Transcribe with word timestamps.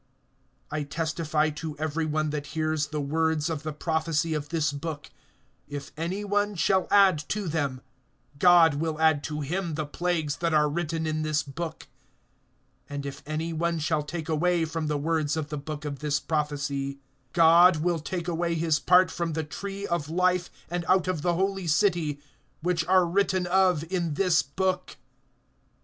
(18)I 0.71 0.89
testify 0.89 1.49
to 1.51 1.77
every 1.77 2.07
one 2.07 2.31
that 2.31 2.47
hears 2.57 2.87
the 2.87 2.99
words 2.99 3.51
of 3.51 3.61
the 3.61 3.71
prophecy 3.71 4.33
of 4.33 4.49
this 4.49 4.71
book, 4.71 5.11
if 5.67 5.91
any 5.95 6.23
one 6.23 6.55
shall 6.55 6.87
add 6.89 7.19
to 7.29 7.47
them, 7.47 7.81
God 8.39 8.73
will 8.73 8.99
add 8.99 9.23
to 9.25 9.41
him 9.41 9.75
the 9.75 9.85
plagues 9.85 10.37
that 10.37 10.55
are 10.55 10.67
written 10.67 11.05
in 11.05 11.21
this 11.21 11.43
book; 11.43 11.85
(19)and 12.89 13.05
if 13.05 13.21
any 13.27 13.53
one 13.53 13.77
shall 13.77 14.01
take 14.01 14.27
away 14.27 14.65
from 14.65 14.87
the 14.87 14.97
words 14.97 15.37
of 15.37 15.49
the 15.49 15.57
book 15.59 15.85
of 15.85 15.99
this 15.99 16.19
prophecy, 16.19 16.97
God 17.31 17.77
will 17.77 17.99
take 17.99 18.27
away 18.27 18.55
his 18.55 18.79
part 18.79 19.11
from 19.11 19.33
the 19.33 19.43
tree 19.43 19.85
of 19.85 20.09
life, 20.09 20.49
and 20.67 20.83
out 20.85 21.07
of 21.07 21.21
the 21.21 21.35
holy 21.35 21.67
city, 21.67 22.19
which 22.61 22.83
are 22.87 23.05
written 23.05 23.45
of 23.45 23.83
in 23.93 24.15
this 24.15 24.41
book. 24.41 24.97